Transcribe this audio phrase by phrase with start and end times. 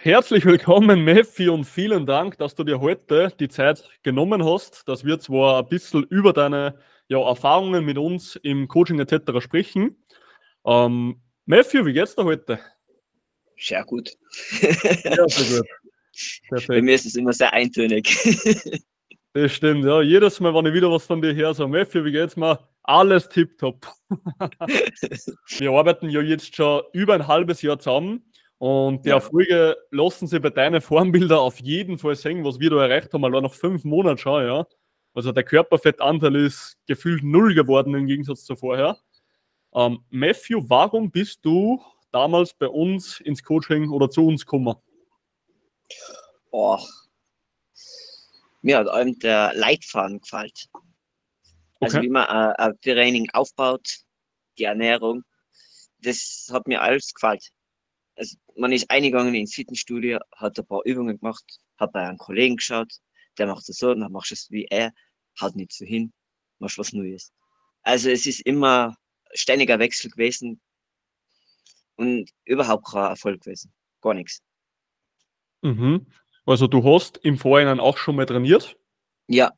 [0.00, 5.04] Herzlich willkommen, Mephi, und vielen Dank, dass du dir heute die Zeit genommen hast, dass
[5.04, 6.78] wir zwar ein bisschen über deine
[7.08, 9.40] ja, Erfahrungen mit uns im Coaching etc.
[9.40, 10.00] sprechen.
[10.64, 12.60] Ähm, Matthew, wie geht's dir heute?
[13.56, 14.12] Sehr gut.
[14.60, 15.66] Ja, sehr gut.
[16.48, 16.68] Perfekt.
[16.68, 18.16] Bei mir ist es immer sehr eintönig.
[19.34, 20.00] Das stimmt, ja.
[20.00, 22.66] Jedes Mal, wenn ich wieder was von dir her sage, Matthew, wie geht's mir?
[22.82, 23.86] Alles tipptopp.
[25.58, 28.24] wir arbeiten ja jetzt schon über ein halbes Jahr zusammen
[28.58, 29.16] und die ja.
[29.16, 33.24] Erfolge lassen sich bei deinen Formbildern auf jeden Fall sehen, was wir da erreicht haben,
[33.24, 34.66] allein nach fünf Monaten schon, ja.
[35.14, 38.98] Also der Körperfettanteil ist gefühlt null geworden im Gegensatz zu vorher.
[39.74, 41.82] Ähm, Matthew, warum bist du
[42.12, 44.76] damals bei uns ins Coaching oder zu uns gekommen?
[46.50, 46.78] Oh,
[48.62, 50.52] mir hat allem der Leitfaden gefallen.
[51.80, 53.88] Also wie man äh, ein Training aufbaut,
[54.58, 55.22] die Ernährung,
[56.00, 57.38] das hat mir alles gefallen.
[58.18, 61.44] Also man ist eingegangen ins Fitnessstudio, hat ein paar Übungen gemacht,
[61.78, 62.92] hat bei einem Kollegen geschaut,
[63.38, 64.92] der macht das so, dann machst du es wie er,
[65.40, 66.12] haut nicht so hin,
[66.58, 67.32] machst was Neues.
[67.82, 68.96] Also es ist immer
[69.34, 70.60] ständiger Wechsel gewesen
[71.94, 73.72] und überhaupt kein Erfolg gewesen.
[74.00, 74.42] Gar nichts.
[75.62, 76.06] Mhm.
[76.44, 78.76] Also du hast im Vorhinein auch schon mal trainiert?
[79.28, 79.52] Ja.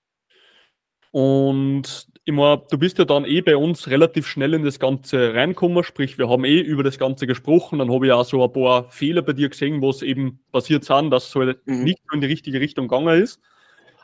[1.11, 5.83] Und immer, du bist ja dann eh bei uns relativ schnell in das Ganze reinkommen,
[5.83, 8.89] sprich, wir haben eh über das Ganze gesprochen, dann habe ich auch so ein paar
[8.91, 11.85] Fehler bei dir gesehen, was eben passiert sind, dass es halt mhm.
[11.85, 13.41] nicht in die richtige Richtung gegangen ist.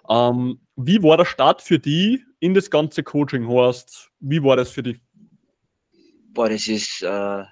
[0.08, 4.10] Ähm, wie war der Start für die in das ganze Coaching, Horst?
[4.20, 4.98] Wie war das für dich?
[6.32, 7.44] Boah, das ist äh,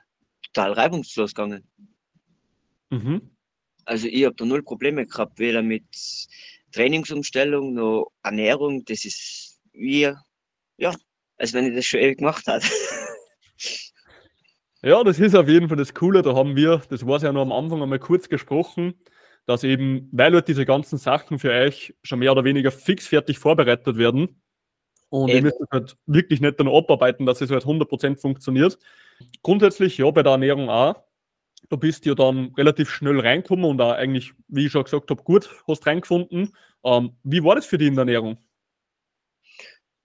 [0.53, 1.65] total reibungslos gegangen.
[2.91, 3.31] Mhm.
[3.85, 5.85] Also ich habe da null Probleme gehabt, weder mit
[6.75, 8.85] Trainingsumstellung noch Ernährung.
[8.85, 10.13] Das ist wie,
[10.77, 10.95] ja,
[11.37, 12.65] als wenn ich das schon ewig gemacht habe.
[14.87, 16.21] Ja, das ist auf jeden Fall das Coole.
[16.21, 18.93] Da haben wir, das war es ja noch am Anfang einmal kurz gesprochen,
[19.47, 23.39] dass eben, weil halt diese ganzen Sachen für euch schon mehr oder weniger fix fertig
[23.39, 24.43] vorbereitet werden
[25.09, 25.37] und eben.
[25.37, 28.79] ihr müsst halt wirklich nicht dann abarbeiten, dass es halt 100% funktioniert.
[29.43, 30.97] Grundsätzlich, ja, bei der Ernährung auch.
[31.69, 35.23] Du bist ja dann relativ schnell reinkommen und auch eigentlich, wie ich schon gesagt habe,
[35.23, 36.55] gut hast reingefunden.
[36.85, 38.39] Ähm, wie war das für dich in der Ernährung?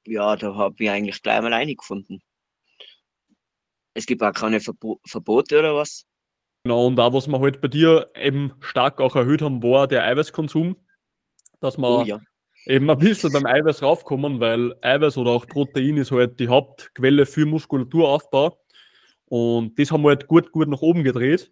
[0.05, 2.21] Ja, da habe ich eigentlich gleich mal reingefunden.
[3.93, 6.05] Es gibt auch keine Verbo Verbote oder was.
[6.63, 10.03] Genau, und da, was wir halt bei dir eben stark auch erhöht haben, war der
[10.05, 10.75] Eiweißkonsum.
[11.59, 12.19] Dass wir oh, ja.
[12.65, 17.25] eben ein bisschen beim Eiweiß raufkommen, weil Eiweiß oder auch Protein ist halt die Hauptquelle
[17.25, 18.57] für Muskulaturaufbau.
[19.29, 21.51] Und das haben wir halt gut, gut nach oben gedreht.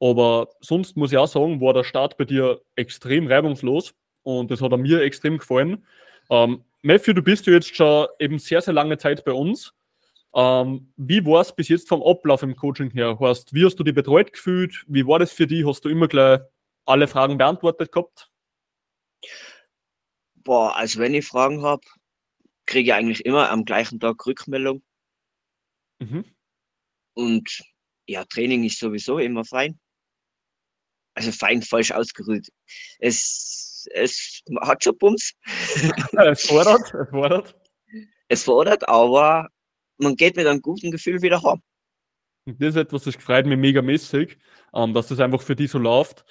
[0.00, 4.60] Aber sonst muss ich auch sagen, war der Start bei dir extrem reibungslos und das
[4.60, 5.86] hat mir extrem gefallen.
[6.30, 9.72] Ähm, Matthew, du bist ja jetzt schon eben sehr, sehr lange Zeit bei uns.
[10.34, 13.18] Ähm, wie war es bis jetzt vom Ablauf im Coaching her?
[13.20, 14.84] Horst, wie hast du dich betreut gefühlt?
[14.88, 15.64] Wie war das für dich?
[15.64, 16.40] Hast du immer gleich
[16.84, 18.30] alle Fragen beantwortet gehabt?
[20.34, 21.82] Boah, also wenn ich Fragen habe,
[22.66, 24.82] kriege ich eigentlich immer am gleichen Tag Rückmeldung.
[26.00, 26.24] Mhm.
[27.14, 27.62] Und
[28.06, 29.78] ja, Training ist sowieso immer fein.
[31.14, 32.48] Also fein falsch ausgerührt.
[32.98, 35.32] Es, es hat schon Bums.
[35.46, 37.56] es fordert, es fordert.
[38.28, 39.48] Es fordert, aber
[39.98, 41.62] man geht mit einem guten Gefühl wieder heim.
[42.46, 44.36] Das ist etwas, das freut mich megamäßig,
[44.74, 46.24] ähm, dass das einfach für dich so läuft.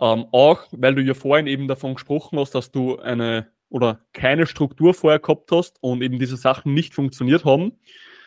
[0.00, 4.46] Ähm, auch, weil du ja vorhin eben davon gesprochen hast, dass du eine oder keine
[4.46, 7.78] Struktur vorher gehabt hast und eben diese Sachen nicht funktioniert haben.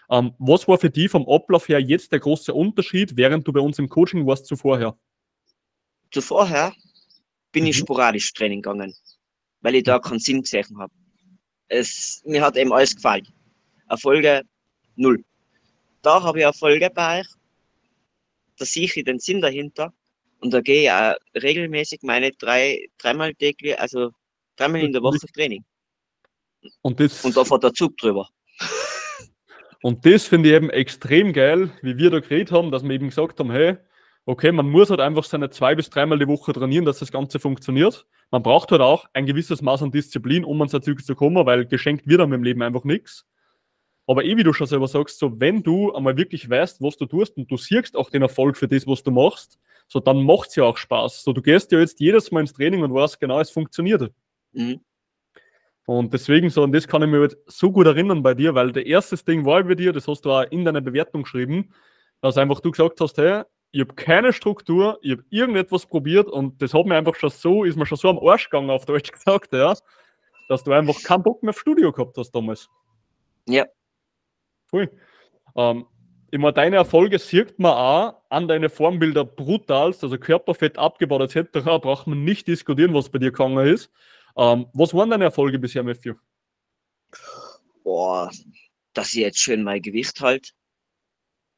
[0.09, 3.59] Ähm, was war für dich vom Ablauf her jetzt der große Unterschied, während du bei
[3.59, 4.97] uns im Coaching warst zuvorher?
[6.11, 6.73] Zuvorher
[7.51, 7.69] bin mhm.
[7.69, 8.93] ich sporadisch Training gegangen,
[9.61, 10.93] weil ich da keinen Sinn gesehen habe.
[11.67, 13.27] Es, mir hat eben alles gefallen.
[13.89, 14.43] Erfolge
[14.95, 15.23] null.
[16.01, 17.27] Da habe ich Erfolge bei euch.
[18.57, 19.93] Da sehe ich den Sinn dahinter.
[20.39, 24.11] Und da gehe ich auch regelmäßig meine drei, dreimal täglich, also
[24.57, 25.63] dreimal in der Woche Training.
[26.81, 28.27] Und, das, und da fährt der Zug drüber.
[29.83, 33.09] Und das finde ich eben extrem geil, wie wir da geredet haben, dass wir eben
[33.09, 33.75] gesagt haben, hey,
[34.25, 37.37] okay, man muss halt einfach seine zwei bis dreimal die Woche trainieren, dass das Ganze
[37.37, 38.05] funktioniert.
[38.31, 41.65] Man braucht halt auch ein gewisses Maß an Disziplin, um ans Ziel zu kommen, weil
[41.65, 43.25] geschenkt wird einem im Leben einfach nichts.
[44.07, 47.05] Aber eh, wie du schon selber sagst, so wenn du einmal wirklich weißt, was du
[47.05, 49.59] tust und du siehst auch den Erfolg für das, was du machst,
[49.89, 51.23] so dann macht es ja auch Spaß.
[51.23, 54.13] So du gehst ja jetzt jedes Mal ins Training und weißt genau, es funktioniert.
[54.53, 54.79] Mhm.
[55.85, 58.71] Und deswegen so, und das kann ich mir halt so gut erinnern bei dir, weil
[58.71, 61.73] der erste Ding war bei dir, das hast du auch in deiner Bewertung geschrieben,
[62.21, 66.61] dass einfach du gesagt hast, hey, ich habe keine Struktur, ich habe irgendetwas probiert und
[66.61, 69.11] das hat mir einfach schon so, ist mir schon so am Arsch gegangen, auf Deutsch
[69.13, 69.73] gesagt, ja,
[70.47, 72.69] dass du einfach keinen Bock mehr auf Studio gehabt hast damals.
[73.45, 73.65] Ja,
[74.73, 74.89] Cool.
[75.55, 75.85] Ähm,
[76.31, 81.59] immer deine Erfolge sieht man auch an deine Formbilder brutal, also Körperfett abgebaut etc.
[81.79, 83.91] Braucht man nicht diskutieren, was bei dir gegangen ist.
[84.35, 86.15] Ähm, was waren deine Erfolge bisher, Matthew?
[87.83, 88.31] Boah,
[88.93, 90.53] dass ich jetzt schön mein Gewicht halt.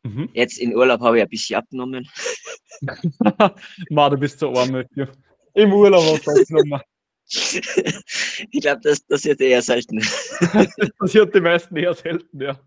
[0.04, 0.30] Mhm.
[0.34, 2.10] Jetzt in Urlaub habe ich ein bisschen abgenommen.
[3.90, 5.08] Ma, du bist so arm, Matthew.
[5.54, 6.82] Im Urlaub hast du abgenommen.
[8.52, 9.98] ich glaube, das passiert eher selten.
[10.78, 12.60] das passiert die meisten eher selten, ja.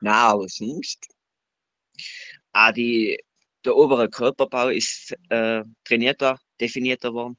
[0.00, 1.08] Na, aber sonst.
[2.52, 3.18] Ah, die,
[3.64, 7.36] der obere Körperbau ist äh, trainierter, definierter worden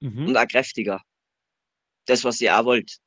[0.00, 0.28] mhm.
[0.28, 1.00] und auch kräftiger.
[2.06, 2.98] Das, was ihr auch wollt.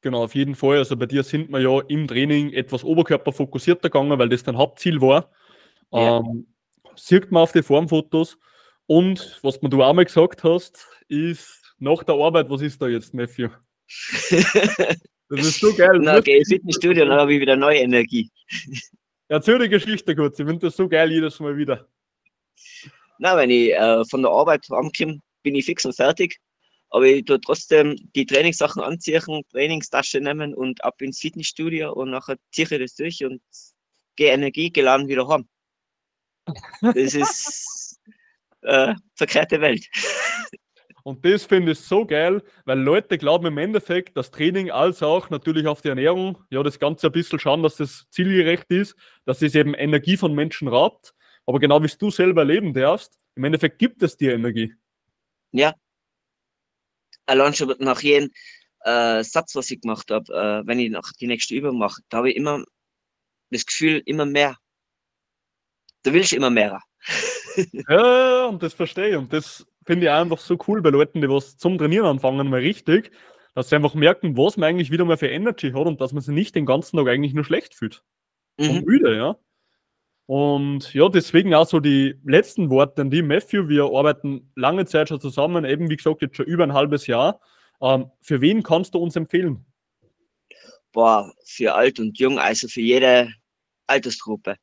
[0.00, 0.78] Genau, auf jeden Fall.
[0.78, 5.00] Also bei dir sind wir ja im Training etwas oberkörperfokussierter gegangen, weil das dein Hauptziel
[5.00, 5.30] war.
[5.92, 6.18] Ja.
[6.18, 6.46] Ähm,
[6.96, 8.36] sieht man auf die Formfotos.
[8.86, 13.14] Und was du auch mal gesagt hast, ist nach der Arbeit, was ist da jetzt,
[13.14, 13.48] Matthew?
[15.34, 15.98] Das ist so geil.
[16.02, 18.30] Na, okay, Fitnessstudio, dann habe ich wieder neue Energie.
[19.28, 21.88] Erzähl die Geschichte kurz, ich finde das so geil jedes Mal wieder.
[23.18, 26.38] Na, wenn ich äh, von der Arbeit ankomme, bin ich fix und fertig.
[26.90, 32.36] Aber ich tue trotzdem die Trainingssachen anziehen, Trainingstasche nehmen und ab ins Fitnessstudio und nachher
[32.50, 33.40] ziehe ich das durch und
[34.16, 35.48] gehe energiegeladen wieder heim.
[36.82, 38.00] Das ist
[38.62, 39.88] äh, verkehrte Welt.
[41.04, 45.30] Und das finde ich so geil, weil Leute glauben im Endeffekt, das Training als auch
[45.30, 48.94] natürlich auf die Ernährung, ja, das Ganze ein bisschen schauen, dass das zielgerecht ist,
[49.24, 51.12] dass es eben Energie von Menschen raubt.
[51.44, 54.74] Aber genau wie du selber leben darfst, im Endeffekt gibt es dir Energie.
[55.52, 55.74] Ja.
[57.26, 58.30] Allein schon nach jedem
[58.84, 62.18] äh, Satz, was ich gemacht habe, äh, wenn ich noch die nächste Übung mache, da
[62.18, 62.64] habe ich immer
[63.50, 64.56] das Gefühl, immer mehr.
[66.02, 66.80] Da will ich immer mehr.
[67.88, 69.16] ja, und das verstehe ich.
[69.16, 72.60] Und das finde ich einfach so cool bei Leuten, die was zum Trainieren anfangen, mal
[72.60, 73.12] richtig,
[73.54, 76.22] dass sie einfach merken, was man eigentlich wieder mal für Energy hat und dass man
[76.22, 78.02] sich nicht den ganzen Tag eigentlich nur schlecht fühlt.
[78.58, 78.70] Mhm.
[78.70, 79.36] Und müde, ja.
[80.26, 83.68] Und ja, deswegen auch so die letzten Worte an die Matthew.
[83.68, 87.40] Wir arbeiten lange Zeit schon zusammen, eben wie gesagt, jetzt schon über ein halbes Jahr.
[87.80, 89.64] Ähm, für wen kannst du uns empfehlen?
[90.92, 93.32] Boah, für alt und jung, also für jede
[93.86, 94.56] Altersgruppe.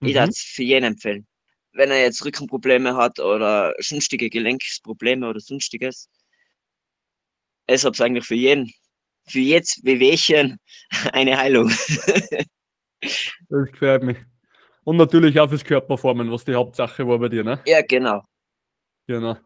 [0.00, 0.08] Mhm.
[0.08, 1.26] Ich darf es für jeden empfehlen
[1.74, 6.08] wenn er jetzt Rückenprobleme hat oder sonstige Gelenksprobleme oder sonstiges.
[7.66, 8.72] Es hat eigentlich für jeden,
[9.28, 10.58] für jetzt Wehwehchen
[11.12, 11.68] eine Heilung.
[13.00, 14.18] das gefällt mich.
[14.84, 17.60] Und natürlich auch fürs Körperformen, was die Hauptsache war bei dir, ne?
[17.66, 18.22] Ja, genau.
[19.06, 19.36] Genau.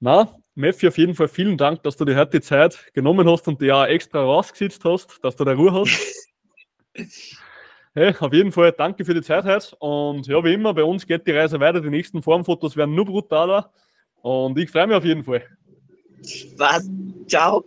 [0.00, 3.48] Na, Meffi, auf jeden Fall vielen Dank, dass du dir heute die Zeit genommen hast
[3.48, 5.98] und die auch extra rausgesetzt hast, dass du da Ruhe hast.
[7.98, 9.74] Hey, auf jeden Fall danke für die Zeit heute.
[9.76, 11.80] Und ja, wie immer, bei uns geht die Reise weiter.
[11.80, 13.72] Die nächsten Formfotos werden nur brutaler.
[14.20, 15.42] Und ich freue mich auf jeden Fall.
[16.58, 16.90] Was?
[17.26, 17.64] Ciao.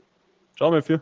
[0.56, 1.00] Ciao, Meffi.